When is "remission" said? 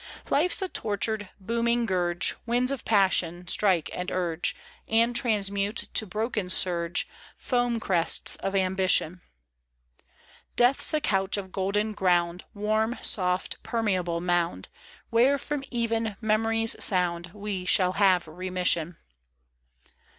18.27-18.97